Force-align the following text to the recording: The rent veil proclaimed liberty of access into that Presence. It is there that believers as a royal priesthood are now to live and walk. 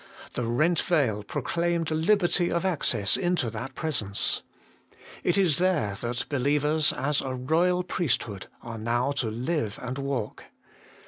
The 0.33 0.45
rent 0.45 0.79
veil 0.81 1.21
proclaimed 1.21 1.91
liberty 1.91 2.51
of 2.51 2.65
access 2.65 3.15
into 3.15 3.51
that 3.51 3.75
Presence. 3.75 4.41
It 5.23 5.37
is 5.37 5.59
there 5.59 5.95
that 6.01 6.25
believers 6.27 6.91
as 6.91 7.21
a 7.21 7.35
royal 7.35 7.83
priesthood 7.83 8.47
are 8.63 8.79
now 8.79 9.11
to 9.11 9.29
live 9.29 9.77
and 9.79 9.99
walk. 9.99 10.45